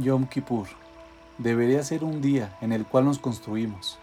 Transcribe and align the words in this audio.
Yom 0.00 0.28
Kippur 0.28 0.68
debería 1.38 1.82
ser 1.82 2.04
un 2.04 2.20
día 2.20 2.56
en 2.60 2.72
el 2.72 2.86
cual 2.86 3.04
nos 3.04 3.18
construimos, 3.18 3.98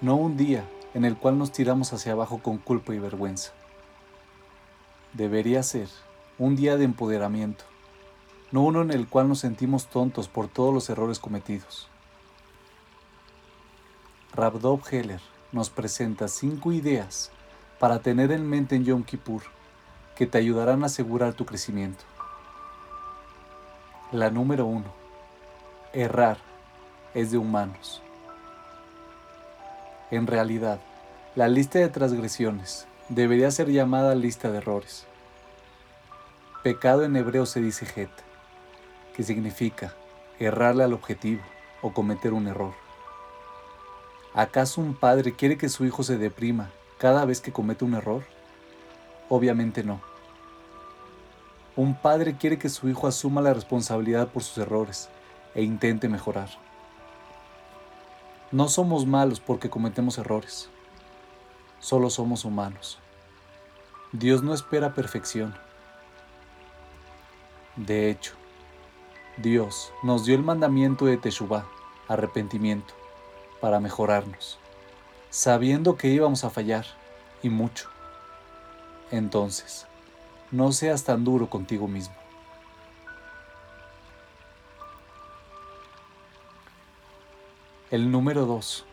no 0.00 0.16
un 0.16 0.38
día 0.38 0.64
en 0.94 1.04
el 1.04 1.18
cual 1.18 1.36
nos 1.36 1.52
tiramos 1.52 1.92
hacia 1.92 2.12
abajo 2.12 2.40
con 2.42 2.56
culpa 2.56 2.94
y 2.94 2.98
vergüenza. 2.98 3.52
Debería 5.12 5.62
ser 5.62 5.88
un 6.38 6.56
día 6.56 6.78
de 6.78 6.84
empoderamiento, 6.84 7.64
no 8.52 8.62
uno 8.62 8.80
en 8.80 8.90
el 8.90 9.06
cual 9.06 9.28
nos 9.28 9.40
sentimos 9.40 9.88
tontos 9.88 10.28
por 10.28 10.48
todos 10.48 10.72
los 10.72 10.88
errores 10.88 11.18
cometidos. 11.18 11.90
Rabdov 14.34 14.80
Heller 14.90 15.20
nos 15.52 15.68
presenta 15.68 16.28
cinco 16.28 16.72
ideas 16.72 17.30
para 17.78 18.00
tener 18.00 18.32
en 18.32 18.48
mente 18.48 18.76
en 18.76 18.84
Yom 18.84 19.02
Kippur 19.02 19.42
que 20.16 20.26
te 20.26 20.38
ayudarán 20.38 20.84
a 20.84 20.86
asegurar 20.86 21.34
tu 21.34 21.44
crecimiento. 21.44 22.04
La 24.10 24.30
número 24.30 24.64
uno. 24.64 24.97
Errar 25.94 26.36
es 27.14 27.30
de 27.30 27.38
humanos. 27.38 28.02
En 30.10 30.26
realidad, 30.26 30.80
la 31.34 31.48
lista 31.48 31.78
de 31.78 31.88
transgresiones 31.88 32.86
debería 33.08 33.50
ser 33.50 33.70
llamada 33.70 34.14
lista 34.14 34.50
de 34.50 34.58
errores. 34.58 35.06
Pecado 36.62 37.04
en 37.04 37.16
hebreo 37.16 37.46
se 37.46 37.62
dice 37.62 37.86
het, 37.96 38.10
que 39.16 39.22
significa 39.22 39.94
errarle 40.38 40.84
al 40.84 40.92
objetivo 40.92 41.40
o 41.80 41.94
cometer 41.94 42.34
un 42.34 42.48
error. 42.48 42.74
¿Acaso 44.34 44.82
un 44.82 44.94
padre 44.94 45.36
quiere 45.36 45.56
que 45.56 45.70
su 45.70 45.86
hijo 45.86 46.02
se 46.02 46.18
deprima 46.18 46.68
cada 46.98 47.24
vez 47.24 47.40
que 47.40 47.50
comete 47.50 47.86
un 47.86 47.94
error? 47.94 48.24
Obviamente 49.30 49.82
no. 49.82 50.02
Un 51.76 51.94
padre 51.94 52.36
quiere 52.36 52.58
que 52.58 52.68
su 52.68 52.90
hijo 52.90 53.06
asuma 53.06 53.40
la 53.40 53.54
responsabilidad 53.54 54.28
por 54.28 54.42
sus 54.42 54.58
errores 54.58 55.08
e 55.54 55.62
intente 55.62 56.08
mejorar. 56.08 56.50
No 58.50 58.68
somos 58.68 59.06
malos 59.06 59.40
porque 59.40 59.68
cometemos 59.68 60.18
errores, 60.18 60.70
solo 61.80 62.10
somos 62.10 62.44
humanos. 62.44 62.98
Dios 64.12 64.42
no 64.42 64.54
espera 64.54 64.94
perfección. 64.94 65.54
De 67.76 68.10
hecho, 68.10 68.34
Dios 69.36 69.92
nos 70.02 70.24
dio 70.24 70.34
el 70.34 70.42
mandamiento 70.42 71.04
de 71.04 71.16
Teshuvah, 71.16 71.66
arrepentimiento 72.08 72.94
para 73.60 73.80
mejorarnos, 73.80 74.58
sabiendo 75.30 75.96
que 75.96 76.08
íbamos 76.08 76.44
a 76.44 76.50
fallar, 76.50 76.86
y 77.42 77.50
mucho. 77.50 77.88
Entonces, 79.10 79.86
no 80.50 80.72
seas 80.72 81.04
tan 81.04 81.24
duro 81.24 81.48
contigo 81.48 81.86
mismo. 81.86 82.14
El 87.90 88.10
número 88.10 88.44
2. 88.44 88.84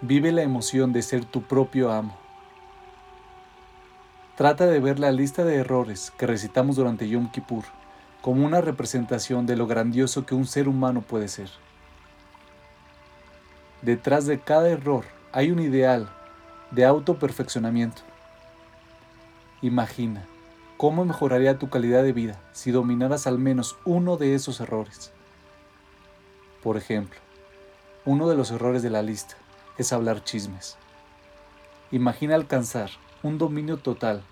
Vive 0.00 0.32
la 0.32 0.40
emoción 0.40 0.94
de 0.94 1.02
ser 1.02 1.26
tu 1.26 1.42
propio 1.42 1.92
amo. 1.92 2.16
Trata 4.34 4.64
de 4.64 4.80
ver 4.80 4.98
la 4.98 5.12
lista 5.12 5.44
de 5.44 5.56
errores 5.56 6.10
que 6.16 6.26
recitamos 6.26 6.76
durante 6.76 7.06
Yom 7.06 7.30
Kippur 7.30 7.64
como 8.22 8.46
una 8.46 8.62
representación 8.62 9.44
de 9.44 9.56
lo 9.56 9.66
grandioso 9.66 10.24
que 10.24 10.34
un 10.34 10.46
ser 10.46 10.68
humano 10.68 11.02
puede 11.02 11.28
ser. 11.28 11.50
Detrás 13.82 14.24
de 14.24 14.40
cada 14.40 14.70
error 14.70 15.04
hay 15.32 15.50
un 15.50 15.58
ideal 15.58 16.08
de 16.70 16.86
autoperfeccionamiento. 16.86 18.00
Imagina 19.60 20.26
cómo 20.78 21.04
mejoraría 21.04 21.58
tu 21.58 21.68
calidad 21.68 22.02
de 22.02 22.14
vida 22.14 22.40
si 22.52 22.70
dominaras 22.70 23.26
al 23.26 23.38
menos 23.38 23.76
uno 23.84 24.16
de 24.16 24.34
esos 24.34 24.60
errores. 24.60 25.12
Por 26.62 26.78
ejemplo, 26.78 27.27
uno 28.08 28.26
de 28.26 28.36
los 28.36 28.50
errores 28.50 28.82
de 28.82 28.88
la 28.88 29.02
lista 29.02 29.34
es 29.76 29.92
hablar 29.92 30.24
chismes. 30.24 30.78
Imagina 31.90 32.36
alcanzar 32.36 32.88
un 33.22 33.36
dominio 33.36 33.76
total, 33.76 34.22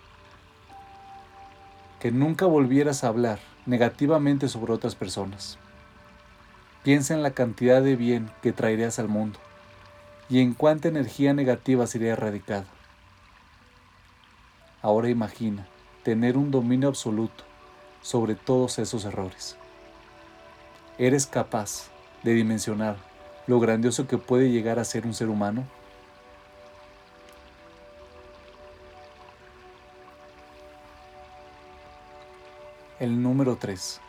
que 2.01 2.11
nunca 2.11 2.47
volvieras 2.47 3.05
a 3.05 3.09
hablar 3.09 3.39
negativamente 3.67 4.49
sobre 4.49 4.73
otras 4.73 4.95
personas. 4.95 5.59
Piensa 6.85 7.13
en 7.13 7.23
la 7.23 7.33
cantidad 7.33 7.83
de 7.83 7.97
bien 7.97 8.31
que 8.41 8.55
traerías 8.55 8.99
al 8.99 9.09
mundo 9.09 9.39
y 10.31 10.41
en 10.41 10.55
cuánta 10.55 10.89
energía 10.89 11.35
negativa 11.35 11.87
sería 11.87 12.15
erradicada. 12.15 12.65
Ahora 14.81 15.11
imagina 15.11 15.67
tener 16.03 16.39
un 16.39 16.51
dominio 16.51 16.89
absoluto 16.89 17.45
sobre 18.01 18.37
todos 18.37 18.79
esos 18.79 19.05
errores. 19.05 19.59
¿Eres 20.97 21.27
capaz 21.27 21.91
de 22.23 22.33
dimensionar 22.33 23.16
lo 23.47 23.61
grandioso 23.61 24.07
que 24.07 24.19
puede 24.19 24.51
llegar 24.51 24.79
a 24.79 24.85
ser 24.85 25.07
un 25.07 25.15
ser 25.15 25.29
humano? 25.29 25.65
El 32.99 33.23
número 33.23 33.57
3 33.57 34.01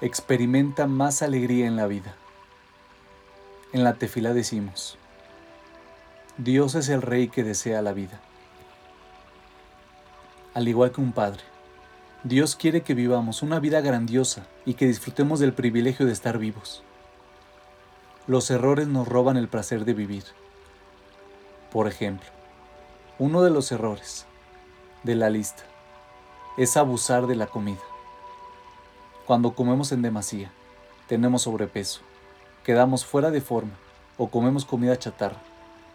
experimenta 0.00 0.86
más 0.86 1.22
alegría 1.22 1.66
en 1.66 1.76
la 1.76 1.86
vida. 1.86 2.16
En 3.72 3.84
la 3.84 3.94
tefila 3.94 4.34
decimos, 4.34 4.98
Dios 6.36 6.74
es 6.74 6.88
el 6.88 7.00
rey 7.00 7.28
que 7.28 7.44
desea 7.44 7.80
la 7.82 7.92
vida. 7.92 8.20
Al 10.52 10.68
igual 10.68 10.92
que 10.92 11.00
un 11.00 11.12
padre, 11.12 11.42
Dios 12.24 12.56
quiere 12.56 12.82
que 12.82 12.94
vivamos 12.94 13.42
una 13.42 13.60
vida 13.60 13.80
grandiosa 13.80 14.46
y 14.64 14.74
que 14.74 14.86
disfrutemos 14.86 15.38
del 15.38 15.52
privilegio 15.52 16.06
de 16.06 16.12
estar 16.12 16.38
vivos. 16.38 16.82
Los 18.28 18.50
errores 18.50 18.88
nos 18.88 19.06
roban 19.06 19.36
el 19.36 19.46
placer 19.46 19.84
de 19.84 19.94
vivir. 19.94 20.24
Por 21.70 21.86
ejemplo, 21.86 22.26
uno 23.20 23.40
de 23.44 23.50
los 23.50 23.70
errores 23.70 24.26
de 25.04 25.14
la 25.14 25.30
lista 25.30 25.62
es 26.56 26.76
abusar 26.76 27.28
de 27.28 27.36
la 27.36 27.46
comida. 27.46 27.82
Cuando 29.26 29.54
comemos 29.54 29.92
en 29.92 30.02
demasía, 30.02 30.50
tenemos 31.06 31.42
sobrepeso, 31.42 32.00
quedamos 32.64 33.06
fuera 33.06 33.30
de 33.30 33.40
forma 33.40 33.74
o 34.18 34.28
comemos 34.28 34.64
comida 34.64 34.98
chatarra, 34.98 35.40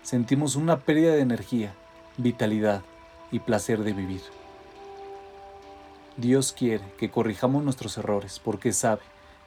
sentimos 0.02 0.56
una 0.56 0.80
pérdida 0.80 1.14
de 1.14 1.22
energía, 1.22 1.74
vitalidad 2.16 2.82
y 3.30 3.40
placer 3.40 3.84
de 3.84 3.92
vivir. 3.92 4.22
Dios 6.16 6.54
quiere 6.54 6.94
que 6.98 7.12
corrijamos 7.12 7.62
nuestros 7.62 7.98
errores 7.98 8.40
porque 8.40 8.72
sabe 8.72 9.02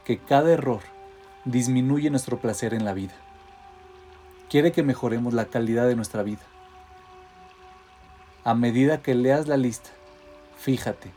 que 0.05 0.19
cada 0.19 0.53
error 0.53 0.94
disminuye 1.45 2.11
nuestro 2.11 2.39
placer 2.39 2.75
en 2.75 2.85
la 2.85 2.95
vida. 2.95 3.15
Quiere 4.49 4.73
que 4.73 4.83
mejoremos 4.83 5.35
la 5.35 5.47
calidad 5.47 5.87
de 5.87 5.97
nuestra 5.97 6.23
vida. 6.23 6.43
A 8.45 8.55
medida 8.55 9.03
que 9.03 9.15
leas 9.15 9.49
la 9.49 9.57
lista, 9.57 9.91
fíjate 10.57 11.11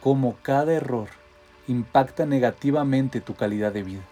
cómo 0.00 0.36
cada 0.42 0.72
error 0.72 1.08
impacta 1.66 2.26
negativamente 2.26 3.20
tu 3.20 3.34
calidad 3.34 3.72
de 3.72 3.82
vida. 3.82 4.02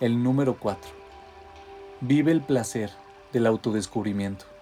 El 0.00 0.22
número 0.22 0.56
4. 0.56 0.90
Vive 2.00 2.32
el 2.32 2.40
placer 2.40 2.90
del 3.32 3.46
autodescubrimiento. 3.46 4.57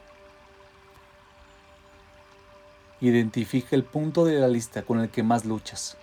Identifica 3.00 3.76
el 3.76 3.84
punto 3.84 4.24
de 4.24 4.40
la 4.40 4.48
lista 4.48 4.80
con 4.80 5.00
el 5.00 5.10
que 5.10 5.22
más 5.22 5.44
luchas, 5.44 5.98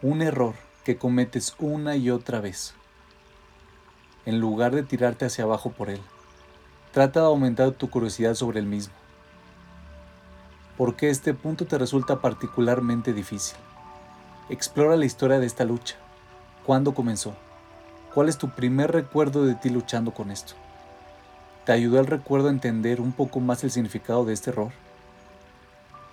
un 0.00 0.22
error 0.22 0.54
que 0.82 0.96
cometes 0.96 1.54
una 1.58 1.94
y 1.96 2.08
otra 2.08 2.40
vez. 2.40 2.72
En 4.24 4.40
lugar 4.40 4.74
de 4.74 4.82
tirarte 4.82 5.26
hacia 5.26 5.44
abajo 5.44 5.72
por 5.72 5.90
él, 5.90 6.00
trata 6.90 7.20
de 7.20 7.26
aumentar 7.26 7.72
tu 7.72 7.90
curiosidad 7.90 8.34
sobre 8.34 8.60
el 8.60 8.66
mismo. 8.66 8.94
¿Por 10.78 10.96
qué 10.96 11.10
este 11.10 11.34
punto 11.34 11.66
te 11.66 11.76
resulta 11.76 12.22
particularmente 12.22 13.12
difícil? 13.12 13.58
Explora 14.48 14.96
la 14.96 15.04
historia 15.04 15.38
de 15.38 15.44
esta 15.44 15.64
lucha. 15.64 15.96
¿Cuándo 16.64 16.94
comenzó? 16.94 17.34
¿Cuál 18.14 18.30
es 18.30 18.38
tu 18.38 18.48
primer 18.48 18.90
recuerdo 18.90 19.44
de 19.44 19.54
ti 19.54 19.68
luchando 19.68 20.14
con 20.14 20.30
esto? 20.30 20.54
¿Te 21.66 21.72
ayudó 21.72 22.00
el 22.00 22.06
recuerdo 22.06 22.48
a 22.48 22.52
entender 22.52 23.02
un 23.02 23.12
poco 23.12 23.38
más 23.38 23.62
el 23.64 23.70
significado 23.70 24.24
de 24.24 24.32
este 24.32 24.48
error? 24.48 24.72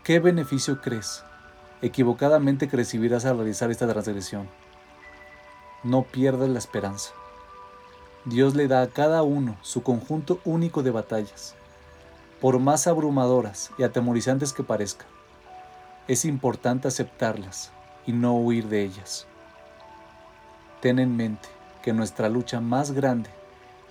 ¿Qué 0.03 0.19
beneficio 0.19 0.81
crees 0.81 1.23
equivocadamente 1.81 2.67
que 2.67 2.77
recibirás 2.77 3.25
al 3.25 3.37
realizar 3.37 3.69
esta 3.69 3.87
transgresión? 3.87 4.49
No 5.83 6.03
pierdas 6.03 6.49
la 6.49 6.57
esperanza. 6.57 7.11
Dios 8.25 8.55
le 8.55 8.67
da 8.67 8.81
a 8.81 8.87
cada 8.87 9.23
uno 9.23 9.57
su 9.61 9.83
conjunto 9.83 10.39
único 10.45 10.83
de 10.83 10.91
batallas 10.91 11.55
por 12.41 12.59
más 12.59 12.87
abrumadoras 12.87 13.71
y 13.77 13.83
atemorizantes 13.83 14.53
que 14.53 14.63
parezcan. 14.63 15.07
Es 16.07 16.25
importante 16.25 16.87
aceptarlas 16.87 17.71
y 18.07 18.13
no 18.13 18.35
huir 18.35 18.67
de 18.67 18.83
ellas. 18.83 19.27
Ten 20.81 20.99
en 20.99 21.15
mente 21.15 21.49
que 21.83 21.93
nuestra 21.93 22.29
lucha 22.29 22.61
más 22.61 22.93
grande 22.93 23.29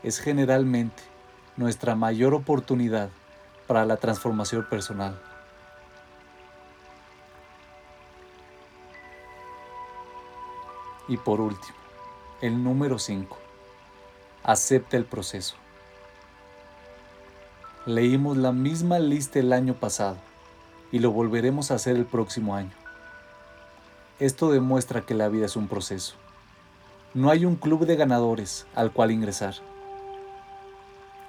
es 0.02 0.19
generalmente 0.19 1.02
nuestra 1.56 1.94
mayor 1.94 2.34
oportunidad 2.34 3.11
para 3.66 3.84
la 3.84 3.99
transformación 3.99 4.66
personal. 4.69 5.20
Y 11.08 11.16
por 11.16 11.40
último, 11.40 11.75
el 12.43 12.62
número 12.62 12.99
5. 12.99 13.38
Acepta 14.44 14.99
el 14.99 15.06
proceso. 15.06 15.56
Leímos 17.87 18.37
la 18.37 18.52
misma 18.52 18.99
lista 18.99 19.38
el 19.38 19.55
año 19.55 19.72
pasado 19.72 20.19
y 20.93 20.99
lo 20.99 21.10
volveremos 21.10 21.70
a 21.70 21.76
hacer 21.76 21.96
el 21.96 22.05
próximo 22.05 22.55
año. 22.55 22.72
Esto 24.20 24.50
demuestra 24.50 25.00
que 25.06 25.14
la 25.14 25.31
vida 25.31 25.46
es 25.46 25.56
un 25.56 25.66
proceso. 25.66 26.14
No 27.14 27.31
hay 27.31 27.46
un 27.46 27.56
club 27.56 27.87
de 27.87 27.96
ganadores 27.96 28.66
al 28.75 28.93
cual 28.93 29.11
ingresar. 29.11 29.54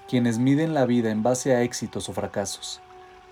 Quienes 0.10 0.40
miden 0.40 0.74
la 0.74 0.86
vida 0.86 1.10
en 1.10 1.24
base 1.24 1.56
a 1.56 1.62
éxitos 1.62 2.10
o 2.10 2.14
fracasos 2.14 2.82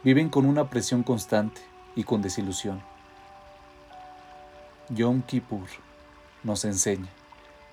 viven 0.03 0.29
con 0.29 0.45
una 0.45 0.69
presión 0.69 1.03
constante 1.03 1.59
y 1.95 2.05
con 2.05 2.21
desilusión. 2.21 2.81
Yom 4.89 5.21
Kippur 5.23 5.86
nos 6.43 6.65
enseña 6.65 7.09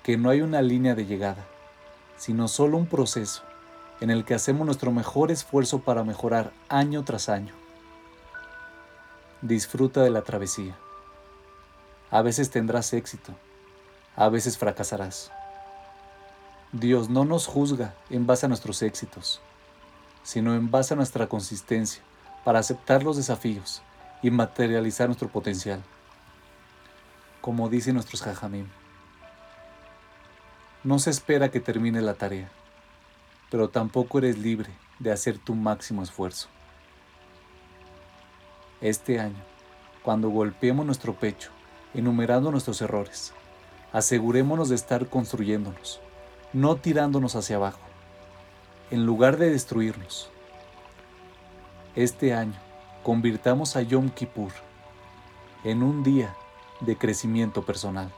que 0.03 0.17
no 0.17 0.31
hay 0.31 0.43
una 0.43 0.63
línea 0.63 0.95
de 0.95 1.07
llegada, 1.07 1.45
sino 2.17 2.49
solo 2.49 2.77
un 2.77 2.87
proceso 2.87 3.43
en 4.01 4.11
el 4.11 4.25
que 4.25 4.35
hacemos 4.35 4.67
nuestro 4.67 4.93
mejor 4.93 5.31
esfuerzo 5.31 5.81
para 5.81 6.05
mejorar 6.05 6.53
año 6.69 7.05
tras 7.05 7.29
año. 7.29 7.55
Disfruta 9.41 10.03
de 10.03 10.11
la 10.11 10.23
travesía. 10.23 10.77
A 12.11 12.23
veces 12.23 12.51
tendrás 12.51 12.93
éxito, 12.93 13.33
a 14.17 14.29
veces 14.29 14.59
fracasarás. 14.59 15.31
Dios 16.73 17.09
no 17.09 17.25
nos 17.25 17.47
juzga 17.47 17.95
en 18.11 18.27
base 18.27 18.47
a 18.47 18.49
nuestros 18.49 18.83
éxitos, 18.83 19.41
sino 20.23 20.55
en 20.55 20.71
base 20.71 20.95
a 20.95 20.97
nuestra 20.97 21.29
consistencia 21.29 22.03
para 22.45 22.59
aceptar 22.59 23.03
los 23.03 23.17
desafíos 23.17 23.83
y 24.23 24.31
materializar 24.31 25.09
nuestro 25.09 25.29
potencial. 25.29 25.83
Como 27.44 27.69
dicen 27.69 27.93
nuestros 27.93 28.23
jajamim, 28.23 28.69
no 30.82 30.99
se 30.99 31.11
espera 31.11 31.50
que 31.50 31.61
termine 31.61 32.00
la 32.00 32.14
tarea, 32.14 32.49
pero 33.50 33.69
tampoco 33.69 34.17
eres 34.17 34.38
libre 34.38 34.70
de 34.99 35.12
hacer 35.12 35.37
tu 35.37 35.55
máximo 35.55 36.02
esfuerzo. 36.02 36.49
Este 38.81 39.20
año, 39.20 39.37
cuando 40.02 40.31
golpeemos 40.31 40.87
nuestro 40.87 41.17
pecho, 41.17 41.50
enumerando 41.93 42.50
nuestros 42.50 42.81
errores, 42.81 43.35
asegurémonos 43.93 44.70
de 44.70 44.76
estar 44.76 45.06
construyéndonos, 45.11 46.00
no 46.55 46.76
tirándonos 46.76 47.37
hacia 47.37 47.56
abajo, 47.56 47.87
en 48.91 49.05
lugar 49.05 49.37
de 49.37 49.50
destruirnos. 49.50 50.31
Este 51.94 52.32
año, 52.32 52.58
convirtamos 53.02 53.76
a 53.76 53.82
Yom 53.82 54.08
Kippur 54.08 54.52
en 55.62 55.82
un 55.82 56.02
día 56.02 56.35
de 56.85 56.97
crecimiento 56.97 57.63
personal. 57.63 58.11